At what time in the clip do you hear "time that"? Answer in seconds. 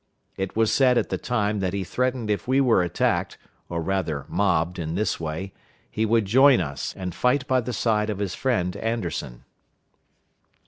1.19-1.73